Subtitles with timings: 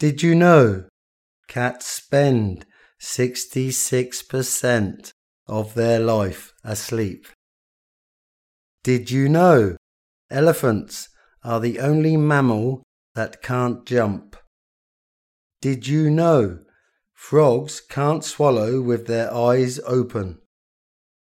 [0.00, 0.86] Did you know
[1.46, 2.66] cats spend
[3.00, 5.12] 66%
[5.46, 7.28] of their life asleep?
[8.82, 9.76] Did you know
[10.30, 11.10] elephants
[11.44, 12.82] are the only mammal
[13.14, 14.34] that can't jump?
[15.62, 16.58] Did you know
[17.12, 20.40] frogs can't swallow with their eyes open?